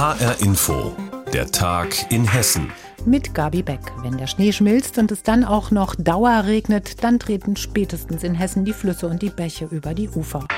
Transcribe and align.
HR 0.00 0.40
Info, 0.40 0.96
der 1.30 1.50
Tag 1.50 2.10
in 2.10 2.24
Hessen. 2.24 2.72
Mit 3.04 3.34
Gabi 3.34 3.62
Beck. 3.62 3.80
Wenn 4.00 4.16
der 4.16 4.28
Schnee 4.28 4.50
schmilzt 4.50 4.96
und 4.96 5.12
es 5.12 5.22
dann 5.22 5.44
auch 5.44 5.70
noch 5.70 5.94
Dauer 5.94 6.44
regnet, 6.46 7.04
dann 7.04 7.18
treten 7.18 7.54
spätestens 7.54 8.24
in 8.24 8.34
Hessen 8.34 8.64
die 8.64 8.72
Flüsse 8.72 9.08
und 9.08 9.20
die 9.20 9.28
Bäche 9.28 9.66
über 9.66 9.92
die 9.92 10.08
Ufer. 10.08 10.48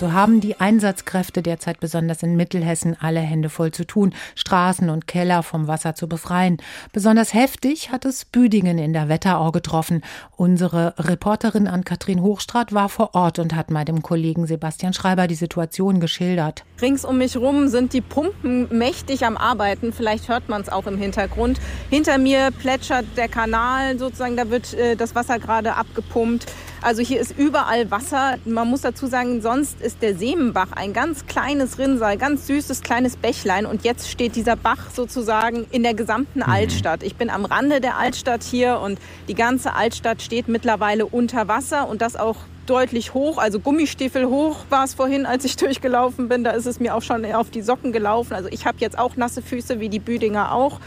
So 0.00 0.12
haben 0.12 0.40
die 0.40 0.58
Einsatzkräfte 0.58 1.40
derzeit 1.40 1.78
besonders 1.78 2.24
in 2.24 2.34
Mittelhessen 2.34 2.96
alle 3.00 3.20
Hände 3.20 3.48
voll 3.48 3.70
zu 3.70 3.86
tun, 3.86 4.12
Straßen 4.34 4.90
und 4.90 5.06
Keller 5.06 5.44
vom 5.44 5.68
Wasser 5.68 5.94
zu 5.94 6.08
befreien. 6.08 6.56
Besonders 6.92 7.32
heftig 7.32 7.92
hat 7.92 8.04
es 8.04 8.24
Büdingen 8.24 8.78
in 8.78 8.92
der 8.92 9.08
Wetterau 9.08 9.52
getroffen. 9.52 10.02
Unsere 10.36 10.94
Reporterin 10.98 11.68
Ann-Kathrin 11.68 12.22
Hochstrat 12.22 12.72
war 12.74 12.88
vor 12.88 13.14
Ort 13.14 13.38
und 13.38 13.54
hat 13.54 13.70
mal 13.70 13.84
dem 13.84 14.02
Kollegen 14.02 14.48
Sebastian 14.48 14.94
Schreiber 14.94 15.28
die 15.28 15.36
Situation 15.36 16.00
geschildert. 16.00 16.64
Rings 16.82 17.04
um 17.04 17.18
mich 17.18 17.36
rum 17.36 17.68
sind 17.68 17.92
die 17.92 18.00
Pumpen 18.00 18.76
mächtig 18.76 19.24
am 19.24 19.36
Arbeiten. 19.36 19.92
Vielleicht 19.92 20.28
hört 20.28 20.48
man 20.48 20.60
es 20.60 20.70
auch 20.70 20.88
im 20.88 20.98
Hintergrund. 20.98 21.60
Hinter 21.88 22.18
mir 22.18 22.50
plätschert 22.50 23.06
der 23.16 23.28
Kanal 23.28 23.96
sozusagen, 23.96 24.36
da 24.36 24.50
wird 24.50 24.74
äh, 24.74 24.96
das 24.96 25.14
Wasser 25.14 25.38
gerade 25.38 25.76
abgepumpt. 25.76 26.46
Also 26.84 27.00
hier 27.00 27.18
ist 27.18 27.38
überall 27.38 27.90
Wasser. 27.90 28.34
Man 28.44 28.68
muss 28.68 28.82
dazu 28.82 29.06
sagen, 29.06 29.40
sonst 29.40 29.80
ist 29.80 30.02
der 30.02 30.14
Seemenbach 30.16 30.72
ein 30.72 30.92
ganz 30.92 31.24
kleines 31.24 31.78
Rinnsal, 31.78 32.18
ganz 32.18 32.46
süßes 32.46 32.82
kleines 32.82 33.16
Bächlein. 33.16 33.64
Und 33.64 33.84
jetzt 33.84 34.10
steht 34.10 34.36
dieser 34.36 34.54
Bach 34.54 34.90
sozusagen 34.92 35.66
in 35.70 35.82
der 35.82 35.94
gesamten 35.94 36.40
mhm. 36.40 36.52
Altstadt. 36.52 37.02
Ich 37.02 37.16
bin 37.16 37.30
am 37.30 37.46
Rande 37.46 37.80
der 37.80 37.96
Altstadt 37.96 38.42
hier 38.42 38.80
und 38.80 38.98
die 39.28 39.34
ganze 39.34 39.72
Altstadt 39.72 40.20
steht 40.20 40.46
mittlerweile 40.46 41.06
unter 41.06 41.48
Wasser 41.48 41.88
und 41.88 42.02
das 42.02 42.16
auch 42.16 42.36
deutlich 42.66 43.14
hoch, 43.14 43.38
also 43.38 43.60
Gummistiefel 43.60 44.26
hoch 44.26 44.64
war 44.70 44.84
es 44.84 44.94
vorhin, 44.94 45.24
als 45.24 45.44
ich 45.44 45.56
durchgelaufen 45.56 46.28
bin. 46.28 46.44
Da 46.44 46.50
ist 46.50 46.66
es 46.66 46.80
mir 46.80 46.94
auch 46.94 47.02
schon 47.02 47.24
auf 47.32 47.48
die 47.48 47.62
Socken 47.62 47.92
gelaufen. 47.92 48.34
Also 48.34 48.50
ich 48.50 48.66
habe 48.66 48.76
jetzt 48.80 48.98
auch 48.98 49.16
nasse 49.16 49.40
Füße, 49.40 49.80
wie 49.80 49.88
die 49.88 50.00
Büdinger 50.00 50.52
auch. 50.52 50.80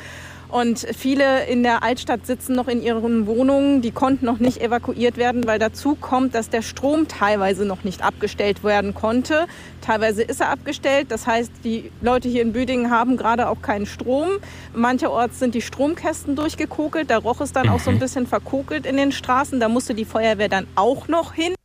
Und 0.49 0.79
viele 0.79 1.45
in 1.45 1.63
der 1.63 1.83
Altstadt 1.83 2.25
sitzen 2.25 2.55
noch 2.55 2.67
in 2.67 2.81
ihren 2.81 3.27
Wohnungen, 3.27 3.81
die 3.81 3.91
konnten 3.91 4.25
noch 4.25 4.39
nicht 4.39 4.61
evakuiert 4.61 5.17
werden, 5.17 5.45
weil 5.45 5.59
dazu 5.59 5.95
kommt, 5.95 6.35
dass 6.35 6.49
der 6.49 6.61
Strom 6.61 7.07
teilweise 7.07 7.65
noch 7.65 7.83
nicht 7.83 8.01
abgestellt 8.01 8.63
werden 8.63 8.93
konnte. 8.93 9.47
Teilweise 9.81 10.23
ist 10.23 10.39
er 10.39 10.49
abgestellt, 10.49 11.07
das 11.09 11.27
heißt, 11.27 11.51
die 11.63 11.91
Leute 12.01 12.29
hier 12.29 12.41
in 12.43 12.53
Büdingen 12.53 12.89
haben 12.89 13.17
gerade 13.17 13.49
auch 13.49 13.61
keinen 13.61 13.85
Strom. 13.85 14.29
Mancherorts 14.73 15.39
sind 15.39 15.53
die 15.53 15.61
Stromkästen 15.61 16.35
durchgekokelt, 16.35 17.09
da 17.09 17.17
roch 17.17 17.41
es 17.41 17.51
dann 17.51 17.67
auch 17.67 17.79
so 17.79 17.89
ein 17.89 17.95
mhm. 17.95 17.99
bisschen 17.99 18.27
verkokelt 18.27 18.85
in 18.85 18.95
den 18.95 19.11
Straßen, 19.11 19.59
da 19.59 19.67
musste 19.67 19.95
die 19.95 20.05
Feuerwehr 20.05 20.49
dann 20.49 20.67
auch 20.75 21.09
noch 21.09 21.33
hin 21.33 21.56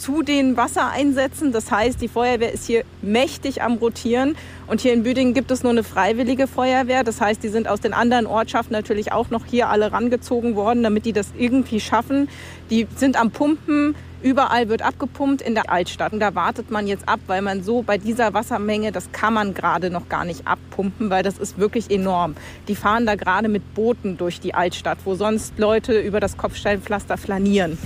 zu 0.00 0.22
den 0.22 0.56
Wassereinsätzen. 0.56 1.52
Das 1.52 1.70
heißt, 1.70 2.00
die 2.00 2.08
Feuerwehr 2.08 2.52
ist 2.52 2.66
hier 2.66 2.84
mächtig 3.02 3.62
am 3.62 3.74
Rotieren. 3.74 4.34
Und 4.66 4.80
hier 4.80 4.94
in 4.94 5.02
Büdingen 5.02 5.34
gibt 5.34 5.50
es 5.50 5.62
nur 5.62 5.72
eine 5.72 5.84
freiwillige 5.84 6.46
Feuerwehr. 6.46 7.04
Das 7.04 7.20
heißt, 7.20 7.42
die 7.42 7.48
sind 7.48 7.68
aus 7.68 7.80
den 7.80 7.92
anderen 7.92 8.26
Ortschaften 8.26 8.72
natürlich 8.72 9.12
auch 9.12 9.30
noch 9.30 9.44
hier 9.44 9.68
alle 9.68 9.92
rangezogen 9.92 10.56
worden, 10.56 10.82
damit 10.82 11.04
die 11.04 11.12
das 11.12 11.28
irgendwie 11.36 11.80
schaffen. 11.80 12.28
Die 12.70 12.86
sind 12.96 13.20
am 13.20 13.30
Pumpen. 13.30 13.94
Überall 14.22 14.68
wird 14.68 14.82
abgepumpt 14.82 15.42
in 15.42 15.54
der 15.54 15.70
Altstadt. 15.70 16.14
Und 16.14 16.20
da 16.20 16.34
wartet 16.34 16.70
man 16.70 16.86
jetzt 16.86 17.06
ab, 17.06 17.20
weil 17.26 17.42
man 17.42 17.62
so 17.62 17.82
bei 17.82 17.98
dieser 17.98 18.32
Wassermenge, 18.32 18.92
das 18.92 19.12
kann 19.12 19.34
man 19.34 19.52
gerade 19.52 19.90
noch 19.90 20.08
gar 20.08 20.24
nicht 20.24 20.46
abpumpen, 20.46 21.10
weil 21.10 21.22
das 21.22 21.36
ist 21.38 21.58
wirklich 21.58 21.90
enorm. 21.90 22.36
Die 22.68 22.74
fahren 22.74 23.04
da 23.04 23.16
gerade 23.16 23.48
mit 23.48 23.74
Booten 23.74 24.16
durch 24.16 24.40
die 24.40 24.54
Altstadt, 24.54 24.98
wo 25.04 25.14
sonst 25.14 25.58
Leute 25.58 25.98
über 25.98 26.20
das 26.20 26.38
Kopfsteinpflaster 26.38 27.18
flanieren. 27.18 27.78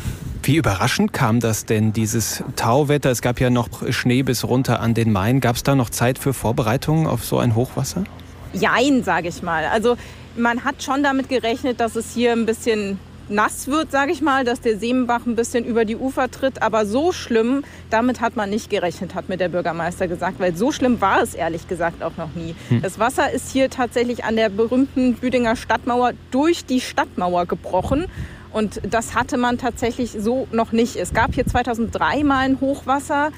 Wie 0.45 0.57
überraschend 0.57 1.15
kam 1.15 1.41
das 1.41 1.65
denn, 1.65 1.95
dieses 1.95 2.45
Tauwetter? 2.55 3.11
Es 3.11 3.23
gab 3.23 3.41
ja 3.41 3.49
noch 3.49 3.91
Schnee 3.91 4.23
bis 4.23 4.45
runter 4.45 4.79
an 4.81 4.93
den 4.93 5.11
Main. 5.11 5.41
Gab 5.41 5.57
es 5.57 5.63
da 5.63 5.75
noch 5.75 5.89
Zeit 5.89 6.19
für 6.19 6.35
Vorbereitungen 6.35 7.07
auf 7.07 7.25
so 7.25 7.39
ein 7.39 7.55
Hochwasser? 7.55 8.05
Jein, 8.53 9.03
sage 9.03 9.29
ich 9.29 9.43
mal. 9.43 9.65
Also 9.65 9.97
man 10.37 10.65
hat 10.65 10.83
schon 10.83 11.03
damit 11.03 11.31
gerechnet, 11.31 11.81
dass 11.81 11.97
es 11.97 12.13
hier 12.13 12.33
ein 12.33 12.45
bisschen 12.45 12.99
nass 13.31 13.69
wird, 13.69 13.91
sage 13.91 14.13
ich 14.13 14.21
mal, 14.21 14.45
dass 14.45 14.61
der 14.61 14.79
Seemenbach 14.79 15.25
ein 15.25 15.35
bisschen 15.35 15.65
über 15.65 15.87
die 15.87 15.97
Ufer 15.97 16.31
tritt. 16.31 16.61
Aber 16.61 16.85
so 16.85 17.13
schlimm, 17.13 17.65
damit 17.89 18.21
hat 18.21 18.37
man 18.37 18.51
nicht 18.51 18.69
gerechnet, 18.69 19.15
hat 19.15 19.31
mir 19.31 19.39
der 19.39 19.49
Bürgermeister 19.49 20.09
gesagt, 20.09 20.41
weil 20.41 20.55
so 20.55 20.73
schlimm 20.73 21.01
war 21.01 21.23
es 21.23 21.33
ehrlich 21.33 21.69
gesagt 21.69 22.03
auch 22.03 22.19
noch 22.19 22.35
nie. 22.35 22.55
Hm. 22.69 22.83
Das 22.83 22.99
Wasser 22.99 23.31
ist 23.31 23.51
hier 23.51 23.71
tatsächlich 23.71 24.25
an 24.25 24.37
der 24.37 24.51
berühmten 24.51 25.15
Büdinger 25.15 25.57
Stadtmauer 25.57 26.13
durch 26.31 26.67
die 26.67 26.83
Stadtmauer 26.83 27.47
gebrochen. 27.47 28.09
Und 28.55 28.81
das 28.89 29.17
hatte 29.17 29.37
man 29.37 29.59
tatsächlich 29.59 30.13
so 30.17 30.47
noch 30.53 30.71
nicht. 30.71 30.95
Es 30.95 31.13
gab 31.13 31.35
hier 31.35 31.45
2003 31.45 32.23
mal 32.23 32.39
ein 32.39 32.61
Hochwasser. 32.61 33.31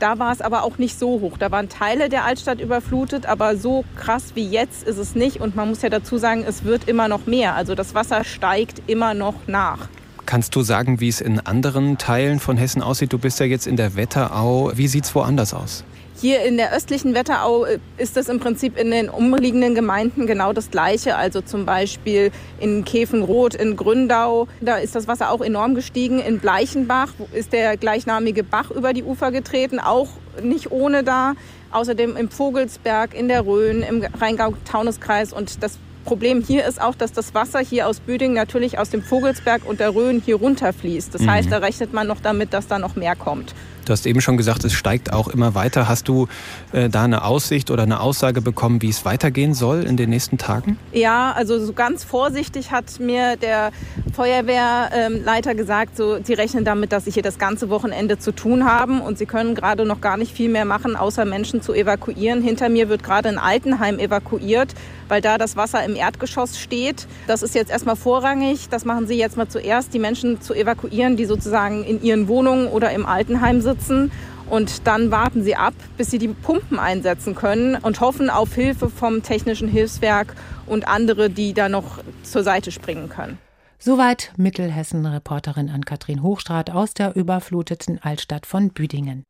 Da 0.00 0.18
war 0.18 0.32
es 0.32 0.40
aber 0.40 0.64
auch 0.64 0.78
nicht 0.78 0.98
so 0.98 1.20
hoch. 1.20 1.38
Da 1.38 1.52
waren 1.52 1.68
Teile 1.68 2.08
der 2.08 2.24
Altstadt 2.24 2.60
überflutet, 2.60 3.24
aber 3.24 3.56
so 3.56 3.84
krass 3.96 4.32
wie 4.34 4.46
jetzt 4.48 4.86
ist 4.86 4.98
es 4.98 5.14
nicht. 5.14 5.40
Und 5.40 5.54
man 5.54 5.68
muss 5.68 5.82
ja 5.82 5.90
dazu 5.90 6.18
sagen, 6.18 6.44
es 6.46 6.64
wird 6.64 6.88
immer 6.88 7.06
noch 7.06 7.26
mehr. 7.26 7.54
Also 7.54 7.76
das 7.76 7.94
Wasser 7.94 8.24
steigt 8.24 8.82
immer 8.88 9.14
noch 9.14 9.36
nach. 9.46 9.88
Kannst 10.26 10.56
du 10.56 10.62
sagen, 10.62 10.98
wie 10.98 11.08
es 11.08 11.20
in 11.20 11.38
anderen 11.38 11.96
Teilen 11.96 12.40
von 12.40 12.56
Hessen 12.56 12.82
aussieht? 12.82 13.12
Du 13.12 13.18
bist 13.18 13.38
ja 13.38 13.46
jetzt 13.46 13.68
in 13.68 13.76
der 13.76 13.94
Wetterau. 13.94 14.72
Wie 14.74 14.88
sieht 14.88 15.04
es 15.04 15.14
woanders 15.14 15.54
aus? 15.54 15.84
Hier 16.24 16.40
in 16.40 16.56
der 16.56 16.72
östlichen 16.72 17.14
Wetterau 17.14 17.66
äh, 17.66 17.78
ist 17.98 18.16
das 18.16 18.30
im 18.30 18.40
Prinzip 18.40 18.78
in 18.78 18.90
den 18.90 19.10
umliegenden 19.10 19.74
Gemeinden 19.74 20.26
genau 20.26 20.54
das 20.54 20.70
Gleiche. 20.70 21.16
Also 21.16 21.42
zum 21.42 21.66
Beispiel 21.66 22.30
in 22.58 22.82
Käfenroth, 22.86 23.54
in 23.54 23.76
Gründau, 23.76 24.48
da 24.62 24.78
ist 24.78 24.94
das 24.94 25.06
Wasser 25.06 25.30
auch 25.30 25.42
enorm 25.42 25.74
gestiegen. 25.74 26.20
In 26.20 26.38
Bleichenbach 26.38 27.12
ist 27.34 27.52
der 27.52 27.76
gleichnamige 27.76 28.42
Bach 28.42 28.70
über 28.70 28.94
die 28.94 29.02
Ufer 29.02 29.32
getreten, 29.32 29.78
auch 29.78 30.08
nicht 30.42 30.70
ohne 30.70 31.04
da. 31.04 31.34
Außerdem 31.72 32.16
im 32.16 32.30
Vogelsberg, 32.30 33.12
in 33.12 33.28
der 33.28 33.44
Rhön, 33.44 33.82
im 33.82 34.02
Rheingau-Taunus-Kreis. 34.02 35.34
Und 35.34 35.62
das 35.62 35.78
Problem 36.04 36.42
hier 36.42 36.66
ist 36.66 36.80
auch, 36.80 36.94
dass 36.94 37.12
das 37.12 37.34
Wasser 37.34 37.60
hier 37.60 37.88
aus 37.88 38.00
Büdingen 38.00 38.34
natürlich 38.34 38.78
aus 38.78 38.90
dem 38.90 39.02
Vogelsberg 39.02 39.66
und 39.66 39.80
der 39.80 39.94
Rhön 39.94 40.22
hier 40.24 40.36
runterfließt. 40.36 41.14
Das 41.14 41.22
mhm. 41.22 41.30
heißt, 41.30 41.52
da 41.52 41.58
rechnet 41.58 41.92
man 41.92 42.06
noch 42.06 42.20
damit, 42.20 42.52
dass 42.52 42.66
da 42.66 42.78
noch 42.78 42.96
mehr 42.96 43.16
kommt. 43.16 43.54
Du 43.84 43.92
hast 43.92 44.06
eben 44.06 44.20
schon 44.20 44.36
gesagt, 44.36 44.64
es 44.64 44.72
steigt 44.72 45.12
auch 45.12 45.28
immer 45.28 45.54
weiter. 45.54 45.88
Hast 45.88 46.08
du 46.08 46.26
äh, 46.72 46.88
da 46.88 47.04
eine 47.04 47.24
Aussicht 47.24 47.70
oder 47.70 47.82
eine 47.82 48.00
Aussage 48.00 48.40
bekommen, 48.40 48.80
wie 48.80 48.88
es 48.88 49.04
weitergehen 49.04 49.52
soll 49.52 49.82
in 49.82 49.96
den 49.96 50.10
nächsten 50.10 50.38
Tagen? 50.38 50.78
Ja, 50.92 51.32
also 51.32 51.64
so 51.64 51.72
ganz 51.74 52.02
vorsichtig 52.02 52.70
hat 52.70 52.98
mir 52.98 53.36
der 53.36 53.72
Feuerwehrleiter 54.14 55.54
gesagt, 55.54 55.96
so, 55.96 56.18
sie 56.22 56.34
rechnen 56.34 56.64
damit, 56.64 56.92
dass 56.92 57.04
sie 57.04 57.10
hier 57.10 57.22
das 57.22 57.38
ganze 57.38 57.68
Wochenende 57.68 58.18
zu 58.18 58.32
tun 58.32 58.64
haben 58.64 59.00
und 59.00 59.18
sie 59.18 59.26
können 59.26 59.54
gerade 59.54 59.84
noch 59.84 60.00
gar 60.00 60.16
nicht 60.16 60.32
viel 60.32 60.48
mehr 60.48 60.64
machen, 60.64 60.94
außer 60.94 61.24
Menschen 61.24 61.62
zu 61.62 61.74
evakuieren. 61.74 62.40
Hinter 62.40 62.68
mir 62.68 62.88
wird 62.88 63.02
gerade 63.02 63.28
ein 63.28 63.38
Altenheim 63.38 63.98
evakuiert, 63.98 64.72
weil 65.08 65.20
da 65.20 65.36
das 65.36 65.56
Wasser 65.56 65.84
im 65.84 65.96
Erdgeschoss 65.96 66.58
steht. 66.58 67.08
Das 67.26 67.42
ist 67.42 67.54
jetzt 67.54 67.70
erstmal 67.70 67.96
vorrangig. 67.96 68.68
Das 68.68 68.84
machen 68.84 69.06
sie 69.06 69.18
jetzt 69.18 69.36
mal 69.36 69.48
zuerst, 69.48 69.92
die 69.92 69.98
Menschen 69.98 70.40
zu 70.40 70.54
evakuieren, 70.54 71.16
die 71.16 71.24
sozusagen 71.24 71.82
in 71.82 72.02
ihren 72.02 72.28
Wohnungen 72.28 72.68
oder 72.68 72.92
im 72.92 73.06
Altenheim 73.06 73.60
sitzen. 73.60 74.12
Und 74.48 74.86
dann 74.86 75.10
warten 75.10 75.42
sie 75.42 75.56
ab, 75.56 75.74
bis 75.96 76.10
sie 76.10 76.18
die 76.18 76.28
Pumpen 76.28 76.78
einsetzen 76.78 77.34
können 77.34 77.76
und 77.76 78.00
hoffen 78.00 78.30
auf 78.30 78.54
Hilfe 78.54 78.90
vom 78.90 79.22
Technischen 79.22 79.68
Hilfswerk 79.68 80.34
und 80.66 80.86
andere, 80.86 81.30
die 81.30 81.54
da 81.54 81.68
noch 81.68 81.98
zur 82.22 82.44
Seite 82.44 82.70
springen 82.70 83.08
können. 83.08 83.38
Soweit 83.86 84.32
Mittelhessen-Reporterin 84.38 85.68
Ann-Kathrin 85.68 86.22
Hochstrat 86.22 86.70
aus 86.70 86.94
der 86.94 87.16
überfluteten 87.16 87.98
Altstadt 88.02 88.46
von 88.46 88.70
Büdingen. 88.70 89.26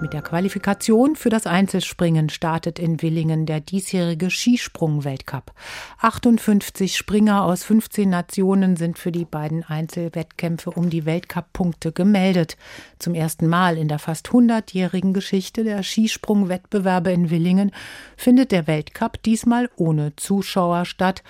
Mit 0.00 0.12
der 0.12 0.22
Qualifikation 0.22 1.16
für 1.16 1.28
das 1.28 1.46
Einzelspringen 1.46 2.28
startet 2.28 2.78
in 2.78 3.02
Willingen 3.02 3.46
der 3.46 3.60
diesjährige 3.60 4.30
Skisprung-Weltcup. 4.30 5.52
58 5.98 6.96
Springer 6.96 7.42
aus 7.44 7.64
15 7.64 8.08
Nationen 8.08 8.76
sind 8.76 8.96
für 8.96 9.10
die 9.10 9.24
beiden 9.24 9.64
Einzelwettkämpfe 9.64 10.70
um 10.70 10.88
die 10.88 11.04
Weltcup-Punkte 11.04 11.90
gemeldet. 11.90 12.56
Zum 13.00 13.14
ersten 13.14 13.48
Mal 13.48 13.76
in 13.76 13.88
der 13.88 13.98
fast 13.98 14.28
100-jährigen 14.28 15.14
Geschichte 15.14 15.64
der 15.64 15.82
Skisprung-Wettbewerbe 15.82 17.10
in 17.10 17.30
Willingen 17.30 17.72
findet 18.16 18.52
der 18.52 18.68
Weltcup 18.68 19.20
diesmal 19.24 19.68
ohne 19.74 20.14
Zuschauer 20.14 20.84
statt. 20.84 21.24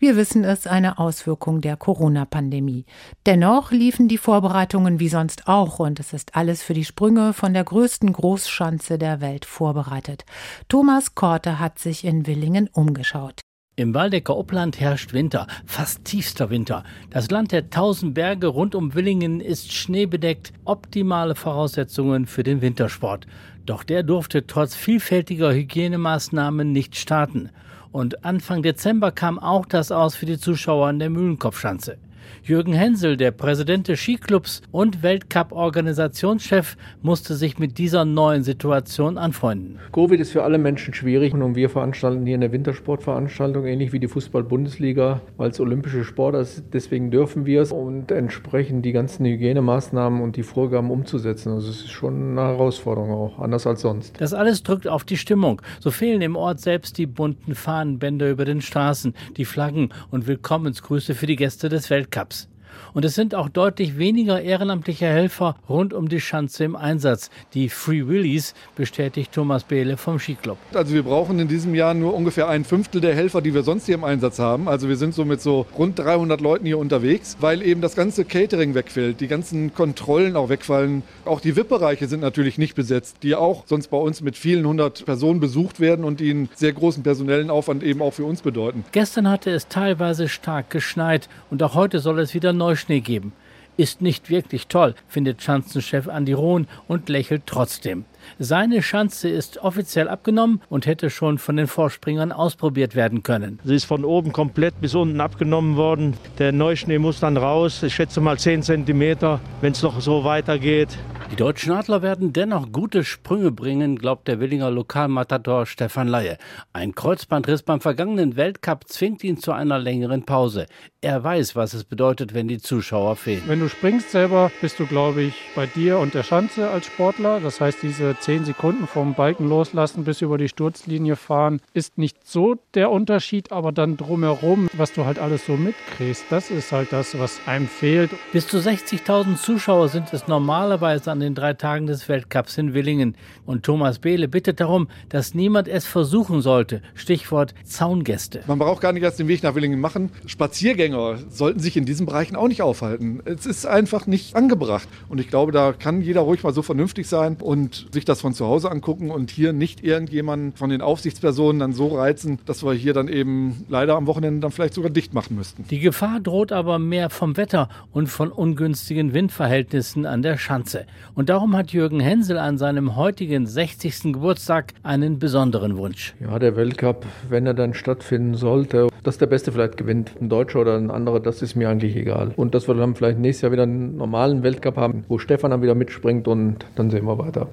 Wir 0.00 0.16
wissen 0.16 0.44
es, 0.44 0.68
eine 0.68 0.98
Auswirkung 0.98 1.60
der 1.60 1.76
Corona-Pandemie. 1.76 2.84
Dennoch 3.26 3.72
liefen 3.72 4.06
die 4.06 4.16
Vorbereitungen 4.16 5.00
wie 5.00 5.08
sonst 5.08 5.48
auch 5.48 5.80
und 5.80 5.98
es 5.98 6.12
ist 6.12 6.36
alles 6.36 6.62
für 6.62 6.72
die 6.72 6.84
Sprünge 6.84 7.32
von 7.32 7.52
der 7.52 7.64
größten 7.64 8.12
Großschanze 8.12 8.96
der 8.96 9.20
Welt 9.20 9.44
vorbereitet. 9.44 10.24
Thomas 10.68 11.16
Korte 11.16 11.58
hat 11.58 11.80
sich 11.80 12.04
in 12.04 12.28
Willingen 12.28 12.70
umgeschaut. 12.72 13.40
Im 13.74 13.92
Waldecker 13.92 14.36
Oppland 14.36 14.78
herrscht 14.78 15.12
Winter, 15.12 15.48
fast 15.66 16.04
tiefster 16.04 16.48
Winter. 16.48 16.84
Das 17.10 17.28
Land 17.30 17.50
der 17.50 17.68
tausend 17.70 18.14
Berge 18.14 18.46
rund 18.46 18.76
um 18.76 18.94
Willingen 18.94 19.40
ist 19.40 19.72
schneebedeckt, 19.72 20.52
optimale 20.64 21.34
Voraussetzungen 21.34 22.26
für 22.26 22.44
den 22.44 22.60
Wintersport. 22.60 23.26
Doch 23.66 23.82
der 23.82 24.04
durfte 24.04 24.46
trotz 24.46 24.76
vielfältiger 24.76 25.52
Hygienemaßnahmen 25.52 26.70
nicht 26.70 26.94
starten. 26.94 27.50
Und 27.92 28.24
Anfang 28.24 28.62
Dezember 28.62 29.12
kam 29.12 29.38
auch 29.38 29.66
das 29.66 29.90
aus 29.90 30.14
für 30.14 30.26
die 30.26 30.38
Zuschauer 30.38 30.88
an 30.88 30.98
der 30.98 31.10
Mühlenkopfschanze. 31.10 31.96
Jürgen 32.42 32.72
Hensel, 32.72 33.16
der 33.16 33.30
Präsident 33.30 33.88
des 33.88 34.00
Skiclubs 34.00 34.62
und 34.70 35.02
Weltcup-Organisationschef, 35.02 36.76
musste 37.02 37.34
sich 37.34 37.58
mit 37.58 37.78
dieser 37.78 38.04
neuen 38.04 38.42
Situation 38.42 39.18
anfreunden. 39.18 39.78
Covid 39.92 40.20
ist 40.20 40.32
für 40.32 40.44
alle 40.44 40.58
Menschen 40.58 40.94
schwierig 40.94 41.34
und 41.34 41.54
wir 41.54 41.70
veranstalten 41.70 42.26
hier 42.26 42.36
eine 42.36 42.52
Wintersportveranstaltung, 42.52 43.66
ähnlich 43.66 43.92
wie 43.92 44.00
die 44.00 44.08
Fußball-Bundesliga, 44.08 45.20
weil 45.36 45.50
es 45.50 45.60
olympische 45.60 46.04
Sport 46.04 46.36
ist. 46.36 46.64
Deswegen 46.72 47.10
dürfen 47.10 47.46
wir 47.46 47.62
es 47.62 47.72
und 47.72 48.10
entsprechend 48.10 48.84
die 48.84 48.92
ganzen 48.92 49.26
Hygienemaßnahmen 49.26 50.20
und 50.20 50.36
die 50.36 50.42
Vorgaben 50.42 50.90
umzusetzen. 50.90 51.52
Also 51.52 51.70
es 51.70 51.80
ist 51.80 51.90
schon 51.90 52.38
eine 52.38 52.48
Herausforderung 52.48 53.10
auch, 53.10 53.38
anders 53.38 53.66
als 53.66 53.82
sonst. 53.82 54.20
Das 54.20 54.34
alles 54.34 54.62
drückt 54.62 54.88
auf 54.88 55.04
die 55.04 55.16
Stimmung. 55.16 55.62
So 55.80 55.90
fehlen 55.90 56.22
im 56.22 56.36
Ort 56.36 56.60
selbst 56.60 56.98
die 56.98 57.06
bunten 57.06 57.54
Fahnenbänder 57.54 58.30
über 58.30 58.44
den 58.44 58.60
Straßen, 58.60 59.14
die 59.36 59.44
Flaggen 59.44 59.90
und 60.10 60.26
Willkommensgrüße 60.26 61.14
für 61.14 61.26
die 61.26 61.36
Gäste 61.36 61.68
des 61.68 61.90
Weltcups. 61.90 62.17
cups 62.18 62.47
Und 62.94 63.04
es 63.04 63.14
sind 63.14 63.34
auch 63.34 63.48
deutlich 63.48 63.98
weniger 63.98 64.40
ehrenamtliche 64.40 65.06
Helfer 65.06 65.56
rund 65.68 65.92
um 65.92 66.08
die 66.08 66.20
Schanze 66.20 66.64
im 66.64 66.76
Einsatz. 66.76 67.30
Die 67.54 67.68
Free 67.68 68.06
Willies 68.06 68.54
bestätigt 68.76 69.32
Thomas 69.32 69.64
Behle 69.64 69.96
vom 69.96 70.18
Skiclub. 70.18 70.58
Also 70.74 70.94
wir 70.94 71.02
brauchen 71.02 71.38
in 71.38 71.48
diesem 71.48 71.74
Jahr 71.74 71.94
nur 71.94 72.14
ungefähr 72.14 72.48
ein 72.48 72.64
Fünftel 72.64 73.00
der 73.00 73.14
Helfer, 73.14 73.40
die 73.40 73.54
wir 73.54 73.62
sonst 73.62 73.86
hier 73.86 73.94
im 73.94 74.04
Einsatz 74.04 74.38
haben. 74.38 74.68
Also 74.68 74.88
wir 74.88 74.96
sind 74.96 75.14
so 75.14 75.24
mit 75.24 75.40
so 75.40 75.66
rund 75.76 75.98
300 75.98 76.40
Leuten 76.40 76.66
hier 76.66 76.78
unterwegs, 76.78 77.36
weil 77.40 77.62
eben 77.62 77.80
das 77.80 77.94
ganze 77.94 78.24
Catering 78.24 78.74
wegfällt, 78.74 79.20
die 79.20 79.28
ganzen 79.28 79.74
Kontrollen 79.74 80.36
auch 80.36 80.48
wegfallen. 80.48 81.02
Auch 81.24 81.40
die 81.40 81.56
VIP-Bereiche 81.56 82.06
sind 82.08 82.20
natürlich 82.20 82.58
nicht 82.58 82.74
besetzt, 82.74 83.18
die 83.22 83.34
auch 83.34 83.64
sonst 83.66 83.88
bei 83.88 83.96
uns 83.96 84.20
mit 84.20 84.36
vielen 84.36 84.66
hundert 84.66 85.04
Personen 85.04 85.40
besucht 85.40 85.80
werden 85.80 86.04
und 86.04 86.20
die 86.20 86.30
einen 86.30 86.48
sehr 86.54 86.72
großen 86.72 87.02
personellen 87.02 87.50
Aufwand 87.50 87.82
eben 87.82 88.02
auch 88.02 88.12
für 88.12 88.24
uns 88.24 88.42
bedeuten. 88.42 88.84
Gestern 88.92 89.28
hatte 89.28 89.50
es 89.50 89.68
teilweise 89.68 90.28
stark 90.28 90.70
geschneit 90.70 91.28
und 91.50 91.62
auch 91.62 91.74
heute 91.74 91.98
soll 91.98 92.18
es 92.18 92.34
wieder 92.34 92.52
neu 92.52 92.76
Neuschnee 92.78 93.00
geben. 93.00 93.32
Ist 93.76 94.02
nicht 94.02 94.30
wirklich 94.30 94.68
toll, 94.68 94.94
findet 95.08 95.42
Schanzenchef 95.42 96.08
Andi 96.08 96.32
Rohn 96.32 96.68
und 96.86 97.08
lächelt 97.08 97.42
trotzdem. 97.46 98.04
Seine 98.38 98.82
Schanze 98.82 99.28
ist 99.28 99.58
offiziell 99.58 100.08
abgenommen 100.08 100.60
und 100.68 100.86
hätte 100.86 101.10
schon 101.10 101.38
von 101.38 101.56
den 101.56 101.66
Vorspringern 101.66 102.32
ausprobiert 102.32 102.94
werden 102.94 103.22
können. 103.22 103.58
Sie 103.64 103.74
ist 103.74 103.84
von 103.84 104.04
oben 104.04 104.32
komplett 104.32 104.80
bis 104.80 104.94
unten 104.94 105.20
abgenommen 105.20 105.76
worden. 105.76 106.14
Der 106.38 106.52
Neuschnee 106.52 106.98
muss 106.98 107.20
dann 107.20 107.36
raus. 107.36 107.82
Ich 107.82 107.94
schätze 107.94 108.20
mal 108.20 108.38
10 108.38 108.62
Zentimeter, 108.62 109.40
wenn 109.60 109.72
es 109.72 109.82
noch 109.82 110.00
so 110.00 110.24
weitergeht. 110.24 110.96
Die 111.30 111.36
deutschen 111.36 111.72
Adler 111.72 112.00
werden 112.00 112.32
dennoch 112.32 112.72
gute 112.72 113.04
Sprünge 113.04 113.52
bringen, 113.52 113.96
glaubt 113.96 114.28
der 114.28 114.40
Willinger 114.40 114.70
Lokalmatador 114.70 115.66
Stefan 115.66 116.08
Laie. 116.08 116.38
Ein 116.72 116.94
Kreuzbandriss 116.94 117.62
beim 117.62 117.82
vergangenen 117.82 118.36
Weltcup 118.36 118.88
zwingt 118.88 119.22
ihn 119.22 119.36
zu 119.36 119.52
einer 119.52 119.78
längeren 119.78 120.24
Pause. 120.24 120.66
Er 121.02 121.22
weiß, 121.22 121.54
was 121.54 121.74
es 121.74 121.84
bedeutet, 121.84 122.32
wenn 122.32 122.48
die 122.48 122.58
Zuschauer 122.58 123.14
fehlen. 123.16 123.42
Wenn 123.46 123.60
du 123.60 123.68
springst 123.68 124.10
selber, 124.10 124.50
bist 124.62 124.80
du, 124.80 124.86
glaube 124.86 125.20
ich, 125.20 125.34
bei 125.54 125.66
dir 125.66 125.98
und 125.98 126.14
der 126.14 126.22
Schanze 126.22 126.70
als 126.70 126.86
Sportler. 126.86 127.40
Das 127.40 127.60
heißt, 127.60 127.82
diese 127.82 128.17
zehn 128.20 128.44
Sekunden 128.44 128.86
vom 128.86 129.14
Balken 129.14 129.48
loslassen 129.48 130.04
bis 130.04 130.20
über 130.20 130.38
die 130.38 130.48
Sturzlinie 130.48 131.16
fahren, 131.16 131.60
ist 131.74 131.98
nicht 131.98 132.16
so 132.26 132.56
der 132.74 132.90
Unterschied, 132.90 133.52
aber 133.52 133.72
dann 133.72 133.96
drumherum, 133.96 134.68
was 134.72 134.92
du 134.92 135.04
halt 135.04 135.18
alles 135.18 135.46
so 135.46 135.56
mitkriegst, 135.56 136.24
das 136.30 136.50
ist 136.50 136.72
halt 136.72 136.92
das, 136.92 137.18
was 137.18 137.40
einem 137.46 137.68
fehlt. 137.68 138.10
Bis 138.32 138.46
zu 138.46 138.58
60.000 138.58 139.36
Zuschauer 139.36 139.88
sind 139.88 140.12
es 140.12 140.26
normalerweise 140.26 141.10
an 141.10 141.20
den 141.20 141.34
drei 141.34 141.54
Tagen 141.54 141.86
des 141.86 142.08
Weltcups 142.08 142.58
in 142.58 142.74
Willingen. 142.74 143.16
Und 143.46 143.64
Thomas 143.64 143.98
Behle 143.98 144.28
bittet 144.28 144.60
darum, 144.60 144.88
dass 145.08 145.34
niemand 145.34 145.68
es 145.68 145.86
versuchen 145.86 146.42
sollte. 146.42 146.82
Stichwort 146.94 147.54
Zaungäste. 147.64 148.42
Man 148.46 148.58
braucht 148.58 148.80
gar 148.80 148.92
nicht 148.92 149.02
erst 149.02 149.18
den 149.18 149.28
Weg 149.28 149.42
nach 149.42 149.54
Willingen 149.54 149.80
machen. 149.80 150.10
Spaziergänger 150.26 151.18
sollten 151.28 151.60
sich 151.60 151.76
in 151.76 151.84
diesen 151.84 152.06
Bereichen 152.06 152.36
auch 152.36 152.48
nicht 152.48 152.62
aufhalten. 152.62 153.22
Es 153.24 153.46
ist 153.46 153.66
einfach 153.66 154.06
nicht 154.06 154.36
angebracht. 154.36 154.88
Und 155.08 155.20
ich 155.20 155.28
glaube, 155.28 155.52
da 155.52 155.72
kann 155.72 156.02
jeder 156.02 156.22
ruhig 156.22 156.42
mal 156.42 156.52
so 156.52 156.62
vernünftig 156.62 157.06
sein 157.06 157.36
und 157.40 157.86
sich 157.92 158.04
das 158.08 158.20
von 158.20 158.32
zu 158.32 158.46
Hause 158.46 158.70
angucken 158.70 159.10
und 159.10 159.30
hier 159.30 159.52
nicht 159.52 159.84
irgendjemanden 159.84 160.52
von 160.54 160.70
den 160.70 160.80
Aufsichtspersonen 160.80 161.60
dann 161.60 161.72
so 161.72 161.88
reizen, 161.88 162.38
dass 162.46 162.64
wir 162.64 162.72
hier 162.72 162.94
dann 162.94 163.08
eben 163.08 163.64
leider 163.68 163.96
am 163.96 164.06
Wochenende 164.06 164.40
dann 164.40 164.50
vielleicht 164.50 164.74
sogar 164.74 164.90
dicht 164.90 165.14
machen 165.14 165.36
müssten. 165.36 165.64
Die 165.68 165.80
Gefahr 165.80 166.20
droht 166.20 166.52
aber 166.52 166.78
mehr 166.78 167.10
vom 167.10 167.36
Wetter 167.36 167.68
und 167.92 168.08
von 168.08 168.30
ungünstigen 168.30 169.12
Windverhältnissen 169.12 170.06
an 170.06 170.22
der 170.22 170.38
Schanze. 170.38 170.86
Und 171.14 171.28
darum 171.28 171.56
hat 171.56 171.72
Jürgen 171.72 172.00
Hensel 172.00 172.38
an 172.38 172.58
seinem 172.58 172.96
heutigen 172.96 173.46
60. 173.46 174.12
Geburtstag 174.14 174.74
einen 174.82 175.18
besonderen 175.18 175.76
Wunsch. 175.76 176.14
Ja, 176.20 176.38
der 176.38 176.56
Weltcup, 176.56 177.04
wenn 177.28 177.46
er 177.46 177.54
dann 177.54 177.74
stattfinden 177.74 178.34
sollte, 178.34 178.88
dass 179.02 179.18
der 179.18 179.26
Beste 179.26 179.52
vielleicht 179.52 179.76
gewinnt, 179.76 180.12
ein 180.20 180.28
Deutscher 180.28 180.60
oder 180.60 180.76
ein 180.76 180.90
anderer, 180.90 181.20
das 181.20 181.42
ist 181.42 181.54
mir 181.54 181.68
eigentlich 181.68 181.96
egal. 181.96 182.32
Und 182.36 182.54
dass 182.54 182.68
wir 182.68 182.74
dann 182.74 182.94
vielleicht 182.94 183.18
nächstes 183.18 183.42
Jahr 183.42 183.52
wieder 183.52 183.64
einen 183.64 183.96
normalen 183.96 184.42
Weltcup 184.42 184.76
haben, 184.76 185.04
wo 185.08 185.18
Stefan 185.18 185.50
dann 185.50 185.62
wieder 185.62 185.74
mitspringt 185.74 186.28
und 186.28 186.66
dann 186.74 186.90
sehen 186.90 187.04
wir 187.04 187.18
weiter 187.18 187.48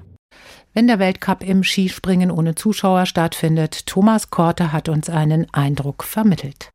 wenn 0.76 0.86
der 0.86 0.98
Weltcup 0.98 1.42
im 1.42 1.64
Skispringen 1.64 2.30
ohne 2.30 2.54
Zuschauer 2.54 3.06
stattfindet. 3.06 3.86
Thomas 3.86 4.28
Korte 4.28 4.72
hat 4.72 4.90
uns 4.90 5.08
einen 5.08 5.46
Eindruck 5.52 6.04
vermittelt. 6.04 6.68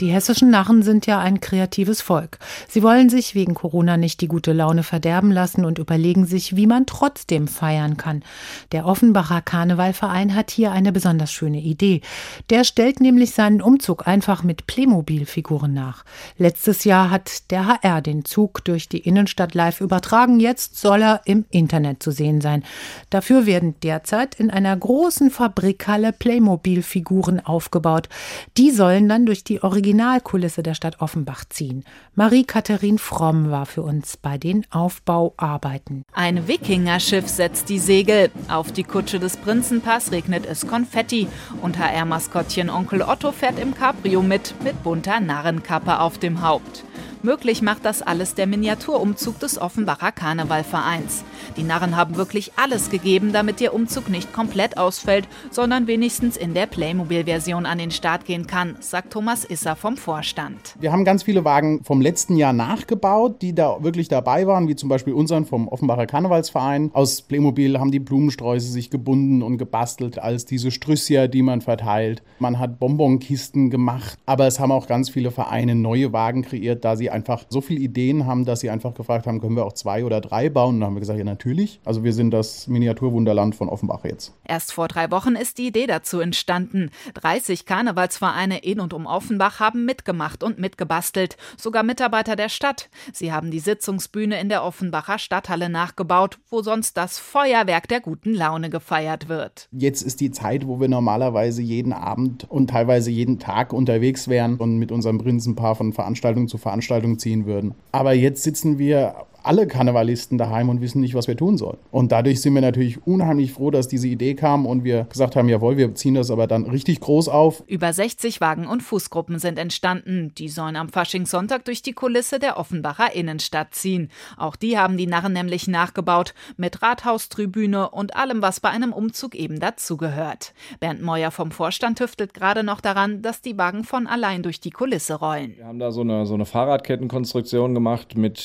Die 0.00 0.12
hessischen 0.12 0.50
Narren 0.50 0.82
sind 0.84 1.06
ja 1.06 1.18
ein 1.18 1.40
kreatives 1.40 2.00
Volk. 2.00 2.38
Sie 2.68 2.84
wollen 2.84 3.08
sich 3.08 3.34
wegen 3.34 3.54
Corona 3.54 3.96
nicht 3.96 4.20
die 4.20 4.28
gute 4.28 4.52
Laune 4.52 4.84
verderben 4.84 5.32
lassen 5.32 5.64
und 5.64 5.80
überlegen 5.80 6.24
sich, 6.24 6.54
wie 6.54 6.68
man 6.68 6.86
trotzdem 6.86 7.48
feiern 7.48 7.96
kann. 7.96 8.22
Der 8.70 8.86
Offenbacher 8.86 9.42
Karnevalverein 9.42 10.36
hat 10.36 10.52
hier 10.52 10.70
eine 10.70 10.92
besonders 10.92 11.32
schöne 11.32 11.60
Idee. 11.60 12.02
Der 12.48 12.62
stellt 12.62 13.00
nämlich 13.00 13.32
seinen 13.32 13.60
Umzug 13.60 14.06
einfach 14.06 14.44
mit 14.44 14.68
Playmobil-Figuren 14.68 15.74
nach. 15.74 16.04
Letztes 16.36 16.84
Jahr 16.84 17.10
hat 17.10 17.50
der 17.50 17.66
HR 17.66 18.00
den 18.00 18.24
Zug 18.24 18.64
durch 18.64 18.88
die 18.88 18.98
Innenstadt 18.98 19.54
live 19.54 19.80
übertragen. 19.80 20.38
Jetzt 20.38 20.78
soll 20.78 21.02
er 21.02 21.22
im 21.24 21.44
Internet 21.50 22.04
zu 22.04 22.12
sehen 22.12 22.40
sein. 22.40 22.62
Dafür 23.10 23.46
werden 23.46 23.74
derzeit 23.82 24.36
in 24.36 24.50
einer 24.52 24.76
großen 24.76 25.32
Fabrikhalle 25.32 26.12
Playmobil-Figuren 26.12 27.44
aufgebaut. 27.44 28.08
Die 28.56 28.70
sollen 28.70 29.08
dann 29.08 29.26
durch 29.26 29.42
die 29.42 29.60
Original 29.60 29.87
Originalkulisse 29.88 30.62
der 30.62 30.74
Stadt 30.74 31.00
Offenbach 31.00 31.46
ziehen. 31.48 31.82
Marie-Katharin 32.14 32.98
Fromm 32.98 33.50
war 33.50 33.64
für 33.64 33.80
uns 33.80 34.18
bei 34.18 34.36
den 34.36 34.66
Aufbauarbeiten. 34.70 36.02
Ein 36.12 36.46
Wikingerschiff 36.46 37.26
setzt 37.26 37.70
die 37.70 37.78
Segel. 37.78 38.30
Auf 38.48 38.70
die 38.70 38.84
Kutsche 38.84 39.18
des 39.18 39.38
Prinzenpass 39.38 40.12
regnet 40.12 40.44
es 40.44 40.66
Konfetti. 40.66 41.26
Und 41.62 41.78
HR-Maskottchen 41.78 42.68
Onkel 42.68 43.00
Otto 43.00 43.32
fährt 43.32 43.58
im 43.58 43.74
Cabrio 43.74 44.20
mit, 44.20 44.54
mit 44.62 44.82
bunter 44.82 45.20
Narrenkappe 45.20 46.00
auf 46.00 46.18
dem 46.18 46.42
Haupt. 46.42 46.84
Möglich 47.22 47.62
macht 47.62 47.84
das 47.84 48.00
alles 48.00 48.34
der 48.34 48.46
Miniaturumzug 48.46 49.40
des 49.40 49.60
Offenbacher 49.60 50.12
Karnevalvereins. 50.12 51.24
Die 51.56 51.64
Narren 51.64 51.96
haben 51.96 52.16
wirklich 52.16 52.52
alles 52.54 52.90
gegeben, 52.90 53.32
damit 53.32 53.58
der 53.58 53.74
Umzug 53.74 54.08
nicht 54.08 54.32
komplett 54.32 54.78
ausfällt, 54.78 55.26
sondern 55.50 55.88
wenigstens 55.88 56.36
in 56.36 56.54
der 56.54 56.66
Playmobil-Version 56.66 57.66
an 57.66 57.78
den 57.78 57.90
Start 57.90 58.24
gehen 58.24 58.46
kann, 58.46 58.76
sagt 58.78 59.12
Thomas 59.12 59.44
Isser 59.44 59.74
vom 59.74 59.96
Vorstand. 59.96 60.76
Wir 60.78 60.92
haben 60.92 61.04
ganz 61.04 61.24
viele 61.24 61.44
Wagen 61.44 61.82
vom 61.82 62.00
letzten 62.00 62.36
Jahr 62.36 62.52
nachgebaut, 62.52 63.42
die 63.42 63.52
da 63.52 63.82
wirklich 63.82 64.08
dabei 64.08 64.46
waren, 64.46 64.68
wie 64.68 64.76
zum 64.76 64.88
Beispiel 64.88 65.12
unseren 65.12 65.44
vom 65.44 65.66
Offenbacher 65.66 66.06
Karnevalsverein. 66.06 66.90
Aus 66.92 67.22
Playmobil 67.22 67.80
haben 67.80 67.90
die 67.90 67.98
Blumensträuße 67.98 68.70
sich 68.70 68.90
gebunden 68.90 69.42
und 69.42 69.58
gebastelt 69.58 70.20
als 70.20 70.44
diese 70.44 70.70
Strüssia, 70.70 71.26
die 71.26 71.42
man 71.42 71.62
verteilt. 71.62 72.22
Man 72.38 72.60
hat 72.60 72.78
Bonbonkisten 72.78 73.70
gemacht, 73.70 74.18
aber 74.24 74.46
es 74.46 74.60
haben 74.60 74.70
auch 74.70 74.86
ganz 74.86 75.10
viele 75.10 75.32
Vereine 75.32 75.74
neue 75.74 76.12
Wagen 76.12 76.42
kreiert, 76.42 76.84
da 76.84 76.94
sie 76.94 77.07
einfach 77.10 77.44
so 77.48 77.60
viele 77.60 77.80
Ideen 77.80 78.26
haben, 78.26 78.44
dass 78.44 78.60
sie 78.60 78.70
einfach 78.70 78.94
gefragt 78.94 79.26
haben, 79.26 79.40
können 79.40 79.56
wir 79.56 79.64
auch 79.64 79.72
zwei 79.72 80.04
oder 80.04 80.20
drei 80.20 80.48
bauen? 80.48 80.76
Und 80.76 80.80
dann 80.80 80.88
haben 80.88 80.96
wir 80.96 81.00
gesagt, 81.00 81.18
ja 81.18 81.24
natürlich. 81.24 81.80
Also 81.84 82.04
wir 82.04 82.12
sind 82.12 82.30
das 82.30 82.66
Miniaturwunderland 82.66 83.54
von 83.54 83.68
Offenbach 83.68 84.04
jetzt. 84.04 84.34
Erst 84.44 84.72
vor 84.72 84.88
drei 84.88 85.10
Wochen 85.10 85.34
ist 85.34 85.58
die 85.58 85.68
Idee 85.68 85.86
dazu 85.86 86.20
entstanden. 86.20 86.90
30 87.14 87.66
Karnevalsvereine 87.66 88.58
in 88.58 88.80
und 88.80 88.92
um 88.92 89.06
Offenbach 89.06 89.60
haben 89.60 89.84
mitgemacht 89.84 90.42
und 90.42 90.58
mitgebastelt. 90.58 91.36
Sogar 91.56 91.82
Mitarbeiter 91.82 92.36
der 92.36 92.48
Stadt. 92.48 92.88
Sie 93.12 93.32
haben 93.32 93.50
die 93.50 93.58
Sitzungsbühne 93.58 94.40
in 94.40 94.48
der 94.48 94.64
Offenbacher 94.64 95.18
Stadthalle 95.18 95.68
nachgebaut, 95.68 96.38
wo 96.50 96.62
sonst 96.62 96.96
das 96.96 97.18
Feuerwerk 97.18 97.88
der 97.88 98.00
guten 98.00 98.34
Laune 98.34 98.70
gefeiert 98.70 99.28
wird. 99.28 99.68
Jetzt 99.72 100.02
ist 100.02 100.20
die 100.20 100.30
Zeit, 100.30 100.66
wo 100.66 100.80
wir 100.80 100.88
normalerweise 100.88 101.62
jeden 101.62 101.92
Abend 101.92 102.46
und 102.48 102.70
teilweise 102.70 103.10
jeden 103.10 103.38
Tag 103.38 103.72
unterwegs 103.72 104.28
wären 104.28 104.56
und 104.56 104.78
mit 104.78 104.92
unserem 104.92 105.18
Prinzenpaar 105.18 105.74
von 105.74 105.92
Veranstaltung 105.92 106.48
zu 106.48 106.58
Veranstaltung 106.58 106.97
Veranstaltung 106.98 107.18
ziehen 107.18 107.46
würden. 107.46 107.74
Aber 107.92 108.12
jetzt 108.12 108.42
sitzen 108.42 108.78
wir 108.78 109.14
alle 109.42 109.66
Karnevalisten 109.66 110.38
daheim 110.38 110.68
und 110.68 110.80
wissen 110.80 111.00
nicht, 111.00 111.14
was 111.14 111.28
wir 111.28 111.36
tun 111.36 111.56
sollen. 111.56 111.78
Und 111.90 112.12
dadurch 112.12 112.40
sind 112.40 112.54
wir 112.54 112.60
natürlich 112.60 113.06
unheimlich 113.06 113.52
froh, 113.52 113.70
dass 113.70 113.88
diese 113.88 114.08
Idee 114.08 114.34
kam 114.34 114.66
und 114.66 114.84
wir 114.84 115.04
gesagt 115.04 115.36
haben, 115.36 115.48
jawohl, 115.48 115.76
wir 115.76 115.94
ziehen 115.94 116.14
das 116.14 116.30
aber 116.30 116.46
dann 116.46 116.64
richtig 116.64 117.00
groß 117.00 117.28
auf. 117.28 117.62
Über 117.66 117.92
60 117.92 118.40
Wagen 118.40 118.66
und 118.66 118.82
Fußgruppen 118.82 119.38
sind 119.38 119.58
entstanden. 119.58 120.32
Die 120.36 120.48
sollen 120.48 120.76
am 120.76 120.88
Faschingssonntag 120.88 121.64
durch 121.64 121.82
die 121.82 121.92
Kulisse 121.92 122.38
der 122.38 122.58
Offenbacher 122.58 123.14
Innenstadt 123.14 123.74
ziehen. 123.74 124.10
Auch 124.36 124.56
die 124.56 124.78
haben 124.78 124.96
die 124.96 125.06
Narren 125.06 125.32
nämlich 125.32 125.68
nachgebaut, 125.68 126.34
mit 126.56 126.82
Rathaustribüne 126.82 127.90
und 127.90 128.16
allem, 128.16 128.42
was 128.42 128.60
bei 128.60 128.70
einem 128.70 128.92
Umzug 128.92 129.34
eben 129.34 129.60
dazugehört. 129.60 130.52
Bernd 130.80 131.02
Meuer 131.02 131.30
vom 131.30 131.50
Vorstand 131.50 131.98
tüftelt 131.98 132.34
gerade 132.34 132.62
noch 132.62 132.80
daran, 132.80 133.22
dass 133.22 133.40
die 133.40 133.56
Wagen 133.56 133.84
von 133.84 134.06
allein 134.06 134.42
durch 134.42 134.60
die 134.60 134.70
Kulisse 134.70 135.14
rollen. 135.14 135.56
Wir 135.56 135.66
haben 135.66 135.78
da 135.78 135.90
so 135.92 136.02
eine, 136.02 136.26
so 136.26 136.34
eine 136.34 136.46
Fahrradkettenkonstruktion 136.46 137.74
gemacht 137.74 138.16
mit 138.16 138.38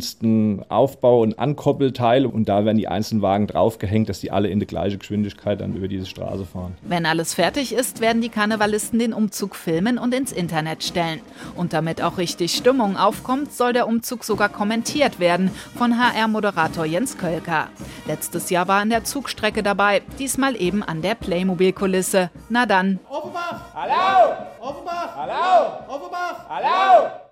verschiedensten 0.00 0.64
Aufbau- 0.68 1.20
und 1.22 1.38
Ankoppelteilen 1.38 2.26
und 2.26 2.48
da 2.48 2.64
werden 2.64 2.78
die 2.78 2.88
einzelnen 2.88 3.22
Wagen 3.22 3.46
draufgehängt, 3.46 4.08
dass 4.08 4.20
die 4.20 4.30
alle 4.30 4.48
in 4.48 4.58
der 4.58 4.66
gleichen 4.66 4.98
Geschwindigkeit 4.98 5.60
dann 5.60 5.74
über 5.74 5.88
diese 5.88 6.06
Straße 6.06 6.46
fahren. 6.46 6.76
Wenn 6.82 7.06
alles 7.06 7.34
fertig 7.34 7.72
ist, 7.74 8.00
werden 8.00 8.22
die 8.22 8.28
Karnevalisten 8.28 8.98
den 8.98 9.12
Umzug 9.12 9.54
filmen 9.54 9.98
und 9.98 10.14
ins 10.14 10.32
Internet 10.32 10.82
stellen. 10.82 11.20
Und 11.56 11.72
damit 11.72 12.02
auch 12.02 12.18
richtig 12.18 12.54
Stimmung 12.54 12.96
aufkommt, 12.96 13.52
soll 13.52 13.72
der 13.72 13.86
Umzug 13.86 14.24
sogar 14.24 14.48
kommentiert 14.48 15.20
werden 15.20 15.50
von 15.76 15.98
HR-Moderator 15.98 16.86
Jens 16.86 17.18
Kölker. 17.18 17.68
Letztes 18.06 18.50
Jahr 18.50 18.68
war 18.68 18.80
an 18.80 18.90
der 18.90 19.04
Zugstrecke 19.04 19.62
dabei, 19.62 20.02
diesmal 20.18 20.60
eben 20.60 20.82
an 20.82 21.02
der 21.02 21.14
Playmobil-Kulisse. 21.14 22.30
Na 22.48 22.66
dann. 22.66 22.98
Offenbach! 23.08 23.74
Hallo! 23.74 24.34
Offenbach! 24.60 25.16
Hallo! 25.16 25.94
Offenbach! 25.94 26.46
Hallo! 26.48 27.29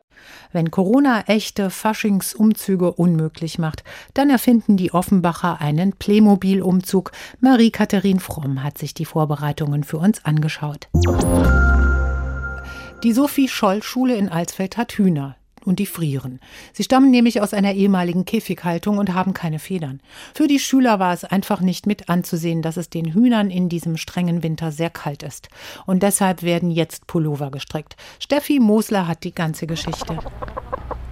Wenn 0.52 0.70
Corona 0.70 1.24
echte 1.26 1.70
Faschingsumzüge 1.70 2.92
unmöglich 2.92 3.58
macht, 3.58 3.84
dann 4.14 4.30
erfinden 4.30 4.76
die 4.76 4.92
Offenbacher 4.92 5.60
einen 5.60 5.92
Playmobil-Umzug. 5.92 7.12
Marie-Katharin 7.40 8.20
Fromm 8.20 8.62
hat 8.62 8.78
sich 8.78 8.94
die 8.94 9.04
Vorbereitungen 9.04 9.84
für 9.84 9.98
uns 9.98 10.24
angeschaut. 10.24 10.88
Die 13.04 13.12
Sophie-Scholl-Schule 13.12 14.16
in 14.16 14.28
Alsfeld 14.28 14.76
hat 14.76 14.92
Hühner 14.92 15.37
und 15.64 15.78
die 15.78 15.86
frieren. 15.86 16.40
Sie 16.72 16.82
stammen 16.82 17.10
nämlich 17.10 17.40
aus 17.40 17.54
einer 17.54 17.74
ehemaligen 17.74 18.24
Käfighaltung 18.24 18.98
und 18.98 19.14
haben 19.14 19.34
keine 19.34 19.58
Federn. 19.58 20.00
Für 20.34 20.46
die 20.46 20.58
Schüler 20.58 20.98
war 20.98 21.12
es 21.12 21.24
einfach 21.24 21.60
nicht 21.60 21.86
mit 21.86 22.08
anzusehen, 22.08 22.62
dass 22.62 22.76
es 22.76 22.90
den 22.90 23.12
Hühnern 23.14 23.50
in 23.50 23.68
diesem 23.68 23.96
strengen 23.96 24.42
Winter 24.42 24.72
sehr 24.72 24.90
kalt 24.90 25.22
ist. 25.22 25.48
Und 25.86 26.02
deshalb 26.02 26.42
werden 26.42 26.70
jetzt 26.70 27.06
Pullover 27.06 27.50
gestrickt. 27.50 27.96
Steffi 28.18 28.60
Mosler 28.60 29.06
hat 29.06 29.24
die 29.24 29.34
ganze 29.34 29.66
Geschichte. 29.66 30.18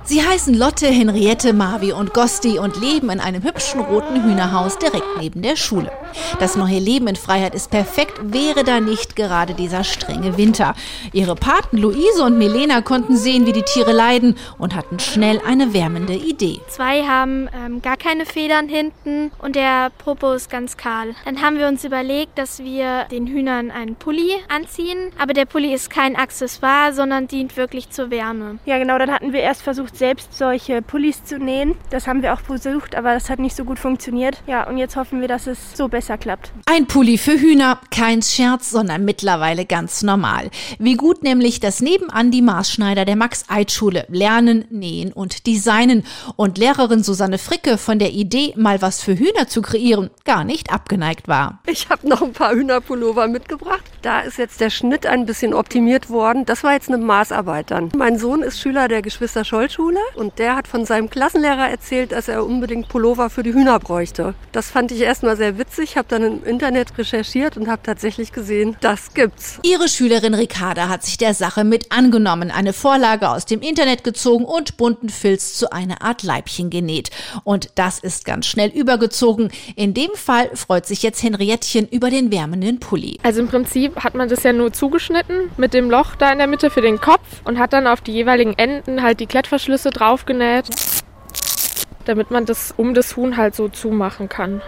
Sie 0.08 0.22
heißen 0.22 0.54
Lotte, 0.54 0.86
Henriette, 0.86 1.52
Marvi 1.52 1.90
und 1.90 2.14
Gosti 2.14 2.60
und 2.60 2.80
leben 2.80 3.10
in 3.10 3.18
einem 3.18 3.42
hübschen 3.42 3.80
roten 3.80 4.22
Hühnerhaus 4.22 4.78
direkt 4.78 5.18
neben 5.18 5.42
der 5.42 5.56
Schule. 5.56 5.90
Das 6.38 6.56
neue 6.56 6.78
Leben 6.78 7.06
in 7.06 7.16
Freiheit 7.16 7.54
ist 7.54 7.70
perfekt, 7.70 8.20
wäre 8.22 8.64
da 8.64 8.80
nicht 8.80 9.16
gerade 9.16 9.54
dieser 9.54 9.84
strenge 9.84 10.36
Winter. 10.36 10.74
Ihre 11.12 11.34
Paten 11.34 11.78
Luise 11.78 12.22
und 12.22 12.38
Milena 12.38 12.80
konnten 12.80 13.16
sehen, 13.16 13.46
wie 13.46 13.52
die 13.52 13.62
Tiere 13.62 13.92
leiden 13.92 14.36
und 14.58 14.74
hatten 14.74 14.98
schnell 14.98 15.40
eine 15.46 15.72
wärmende 15.72 16.14
Idee. 16.14 16.60
Zwei 16.68 17.02
haben 17.02 17.48
ähm, 17.54 17.82
gar 17.82 17.96
keine 17.96 18.26
Federn 18.26 18.68
hinten 18.68 19.30
und 19.38 19.56
der 19.56 19.90
Popo 19.98 20.32
ist 20.32 20.50
ganz 20.50 20.76
kahl. 20.76 21.14
Dann 21.24 21.42
haben 21.42 21.58
wir 21.58 21.68
uns 21.68 21.84
überlegt, 21.84 22.38
dass 22.38 22.60
wir 22.60 23.04
den 23.10 23.26
Hühnern 23.26 23.70
einen 23.70 23.96
Pulli 23.96 24.32
anziehen, 24.48 25.10
aber 25.18 25.32
der 25.32 25.46
Pulli 25.46 25.72
ist 25.72 25.90
kein 25.90 26.16
Accessoire, 26.16 26.92
sondern 26.92 27.28
dient 27.28 27.56
wirklich 27.56 27.90
zur 27.90 28.10
Wärme. 28.10 28.58
Ja, 28.66 28.78
genau, 28.78 28.98
dann 28.98 29.10
hatten 29.10 29.32
wir 29.32 29.40
erst 29.40 29.62
versucht, 29.62 29.96
selbst 29.96 30.36
solche 30.36 30.82
Pullis 30.82 31.24
zu 31.24 31.38
nähen. 31.38 31.76
Das 31.90 32.06
haben 32.06 32.22
wir 32.22 32.34
auch 32.34 32.40
versucht, 32.40 32.94
aber 32.94 33.14
das 33.14 33.30
hat 33.30 33.38
nicht 33.38 33.56
so 33.56 33.64
gut 33.64 33.78
funktioniert. 33.78 34.42
Ja, 34.46 34.68
und 34.68 34.78
jetzt 34.78 34.96
hoffen 34.96 35.20
wir, 35.20 35.28
dass 35.28 35.46
es 35.46 35.76
so 35.76 35.88
besser 35.88 36.05
klappt. 36.14 36.52
Ein 36.66 36.86
Pulli 36.86 37.18
für 37.18 37.38
Hühner, 37.38 37.80
kein 37.90 38.22
Scherz, 38.22 38.70
sondern 38.70 39.04
mittlerweile 39.04 39.66
ganz 39.66 40.02
normal. 40.02 40.50
Wie 40.78 40.94
gut 40.94 41.24
nämlich, 41.24 41.58
dass 41.58 41.80
nebenan 41.80 42.30
die 42.30 42.42
Maßschneider 42.42 43.04
der 43.04 43.16
Max-Eid-Schule 43.16 44.06
lernen, 44.08 44.66
nähen 44.70 45.12
und 45.12 45.46
designen 45.46 46.04
und 46.36 46.58
Lehrerin 46.58 47.02
Susanne 47.02 47.38
Fricke 47.38 47.78
von 47.78 47.98
der 47.98 48.12
Idee, 48.12 48.54
mal 48.56 48.80
was 48.80 49.02
für 49.02 49.18
Hühner 49.18 49.48
zu 49.48 49.62
kreieren, 49.62 50.10
gar 50.24 50.44
nicht 50.44 50.72
abgeneigt 50.72 51.26
war. 51.26 51.60
Ich 51.66 51.88
habe 51.88 52.08
noch 52.08 52.22
ein 52.22 52.32
paar 52.32 52.54
Hühnerpullover 52.54 53.26
mitgebracht. 53.26 53.82
Da 54.02 54.20
ist 54.20 54.38
jetzt 54.38 54.60
der 54.60 54.70
Schnitt 54.70 55.06
ein 55.06 55.26
bisschen 55.26 55.52
optimiert 55.52 56.10
worden. 56.10 56.44
Das 56.44 56.62
war 56.62 56.74
jetzt 56.74 56.88
eine 56.88 56.98
Maßarbeit 56.98 57.70
dann. 57.70 57.90
Mein 57.96 58.18
Sohn 58.18 58.42
ist 58.42 58.60
Schüler 58.60 58.86
der 58.86 59.02
Geschwister 59.02 59.44
Scholl-Schule 59.44 59.98
und 60.14 60.38
der 60.38 60.54
hat 60.54 60.68
von 60.68 60.84
seinem 60.84 61.10
Klassenlehrer 61.10 61.68
erzählt, 61.68 62.12
dass 62.12 62.28
er 62.28 62.44
unbedingt 62.44 62.88
Pullover 62.88 63.30
für 63.30 63.42
die 63.42 63.52
Hühner 63.52 63.78
bräuchte. 63.78 64.34
Das 64.52 64.70
fand 64.70 64.92
ich 64.92 65.00
erstmal 65.00 65.36
sehr 65.36 65.58
witzig, 65.58 65.95
habe 65.96 66.08
dann 66.08 66.22
im 66.22 66.44
Internet 66.44 66.96
recherchiert 66.96 67.56
und 67.56 67.68
habe 67.68 67.82
tatsächlich 67.82 68.32
gesehen, 68.32 68.76
das 68.80 69.14
gibt's. 69.14 69.58
Ihre 69.62 69.88
Schülerin 69.88 70.34
Ricarda 70.34 70.88
hat 70.88 71.02
sich 71.02 71.18
der 71.18 71.34
Sache 71.34 71.64
mit 71.64 71.92
angenommen, 71.92 72.50
eine 72.50 72.72
Vorlage 72.72 73.30
aus 73.30 73.46
dem 73.46 73.60
Internet 73.60 74.04
gezogen 74.04 74.44
und 74.44 74.76
bunten 74.76 75.08
Filz 75.08 75.54
zu 75.54 75.72
einer 75.72 76.02
Art 76.02 76.22
Leibchen 76.22 76.70
genäht. 76.70 77.10
Und 77.44 77.70
das 77.74 77.98
ist 77.98 78.24
ganz 78.24 78.46
schnell 78.46 78.70
übergezogen. 78.70 79.50
In 79.74 79.94
dem 79.94 80.10
Fall 80.14 80.50
freut 80.54 80.86
sich 80.86 81.02
jetzt 81.02 81.22
Henriettchen 81.22 81.88
über 81.88 82.10
den 82.10 82.30
wärmenden 82.30 82.80
Pulli. 82.80 83.18
Also 83.22 83.40
im 83.40 83.48
Prinzip 83.48 83.96
hat 84.04 84.14
man 84.14 84.28
das 84.28 84.42
ja 84.42 84.52
nur 84.52 84.72
zugeschnitten 84.72 85.50
mit 85.56 85.74
dem 85.74 85.90
Loch 85.90 86.14
da 86.16 86.32
in 86.32 86.38
der 86.38 86.46
Mitte 86.46 86.70
für 86.70 86.82
den 86.82 87.00
Kopf 87.00 87.42
und 87.44 87.58
hat 87.58 87.72
dann 87.72 87.86
auf 87.86 88.00
die 88.00 88.12
jeweiligen 88.12 88.54
Enden 88.54 89.02
halt 89.02 89.20
die 89.20 89.26
Klettverschlüsse 89.26 89.90
draufgenäht, 89.90 90.66
damit 92.04 92.30
man 92.30 92.46
das 92.46 92.72
um 92.76 92.94
das 92.94 93.16
Huhn 93.16 93.36
halt 93.36 93.54
so 93.54 93.68
zumachen 93.68 94.28
kann 94.28 94.62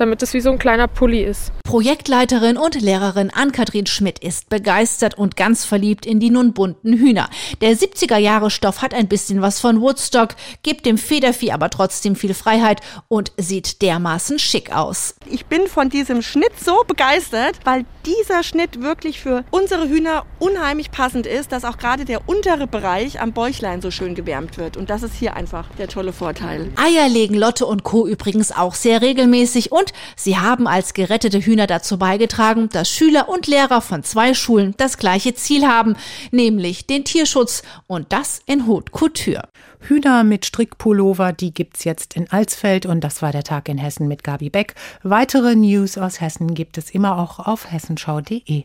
damit 0.00 0.22
es 0.22 0.34
wie 0.34 0.40
so 0.40 0.50
ein 0.50 0.58
kleiner 0.58 0.88
Pulli 0.88 1.22
ist. 1.22 1.52
Projektleiterin 1.64 2.56
und 2.56 2.80
Lehrerin 2.80 3.30
Ann-Kathrin 3.30 3.86
Schmidt 3.86 4.18
ist 4.18 4.48
begeistert 4.48 5.16
und 5.16 5.36
ganz 5.36 5.64
verliebt 5.64 6.06
in 6.06 6.18
die 6.18 6.30
nun 6.30 6.52
bunten 6.52 6.94
Hühner. 6.94 7.28
Der 7.60 7.76
70er 7.76 8.16
Jahre 8.16 8.50
Stoff 8.50 8.82
hat 8.82 8.94
ein 8.94 9.06
bisschen 9.06 9.40
was 9.42 9.60
von 9.60 9.80
Woodstock, 9.80 10.30
gibt 10.62 10.86
dem 10.86 10.98
Federvieh 10.98 11.52
aber 11.52 11.70
trotzdem 11.70 12.16
viel 12.16 12.34
Freiheit 12.34 12.80
und 13.08 13.32
sieht 13.36 13.82
dermaßen 13.82 14.38
schick 14.38 14.74
aus. 14.74 15.14
Ich 15.26 15.46
bin 15.46 15.68
von 15.68 15.90
diesem 15.90 16.22
Schnitt 16.22 16.58
so 16.58 16.82
begeistert, 16.86 17.60
weil 17.64 17.84
dieser 18.06 18.42
Schnitt 18.42 18.82
wirklich 18.82 19.20
für 19.20 19.44
unsere 19.50 19.88
Hühner 19.88 20.24
unheimlich 20.38 20.90
passend 20.90 21.26
ist, 21.26 21.52
dass 21.52 21.64
auch 21.64 21.78
gerade 21.78 22.04
der 22.04 22.28
untere 22.28 22.66
Bereich 22.66 23.20
am 23.20 23.32
Bäuchlein 23.32 23.82
so 23.82 23.90
schön 23.90 24.14
gewärmt 24.14 24.58
wird. 24.58 24.76
Und 24.76 24.90
das 24.90 25.02
ist 25.02 25.14
hier 25.14 25.36
einfach 25.36 25.68
der 25.78 25.88
tolle 25.88 26.12
Vorteil. 26.12 26.70
Eier 26.76 27.08
legen 27.08 27.34
Lotte 27.34 27.66
und 27.66 27.84
Co. 27.84 28.06
übrigens 28.06 28.52
auch 28.52 28.74
sehr 28.74 29.02
regelmäßig 29.02 29.72
und 29.90 29.94
sie 30.16 30.38
haben 30.38 30.66
als 30.66 30.94
gerettete 30.94 31.40
Hühner 31.40 31.66
dazu 31.66 31.98
beigetragen, 31.98 32.68
dass 32.68 32.90
Schüler 32.90 33.28
und 33.28 33.46
Lehrer 33.46 33.80
von 33.80 34.02
zwei 34.02 34.34
Schulen 34.34 34.74
das 34.76 34.98
gleiche 34.98 35.34
Ziel 35.34 35.66
haben, 35.66 35.96
nämlich 36.30 36.86
den 36.86 37.04
Tierschutz 37.04 37.62
und 37.86 38.12
das 38.12 38.40
in 38.46 38.66
Haute 38.66 38.92
Couture. 38.92 39.48
Hühner 39.80 40.24
mit 40.24 40.44
Strickpullover, 40.44 41.32
die 41.32 41.54
gibt's 41.54 41.84
jetzt 41.84 42.14
in 42.14 42.30
Alsfeld 42.30 42.84
und 42.84 43.00
das 43.00 43.22
war 43.22 43.32
der 43.32 43.44
Tag 43.44 43.68
in 43.68 43.78
Hessen 43.78 44.08
mit 44.08 44.22
Gabi 44.22 44.50
Beck. 44.50 44.74
Weitere 45.02 45.54
News 45.54 45.96
aus 45.96 46.20
Hessen 46.20 46.54
gibt 46.54 46.76
es 46.76 46.90
immer 46.90 47.18
auch 47.18 47.38
auf 47.38 47.70
hessenschau.de. 47.70 48.64